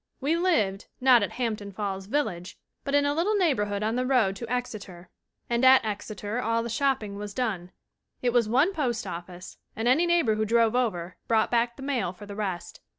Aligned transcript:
We 0.19 0.35
lived, 0.35 0.87
not 0.99 1.21
at 1.21 1.33
Hampton 1.33 1.71
Falls 1.71 2.07
village, 2.07 2.57
but 2.83 2.95
in 2.95 3.05
a 3.05 3.13
little 3.13 3.35
'neighbor 3.37 3.65
hood' 3.65 3.83
on 3.83 3.95
the 3.97 4.05
road 4.07 4.35
to 4.37 4.51
Exeter, 4.51 5.11
and 5.47 5.63
at 5.63 5.85
Exeter 5.85 6.41
all 6.41 6.63
the 6.63 6.69
shopping 6.69 7.17
was 7.17 7.35
done. 7.35 7.71
It 8.23 8.33
was 8.33 8.49
one 8.49 8.73
postoffice, 8.73 9.59
and 9.75 9.87
any 9.87 10.07
neighbor 10.07 10.33
who 10.33 10.43
drove 10.43 10.75
over 10.75 11.17
brought 11.27 11.51
back 11.51 11.75
the 11.75 11.83
mail 11.83 12.13
for 12.13 12.25
the 12.25 12.35
rest. 12.35 12.81